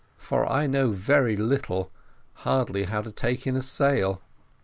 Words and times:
for 0.17 0.51
I 0.51 0.65
know 0.65 0.89
very 0.89 1.37
little 1.37 1.91
hardly 2.37 2.85
how 2.85 3.03
to 3.03 3.11
take 3.11 3.45
in 3.45 3.55
a 3.55 3.61
sail. 3.61 4.19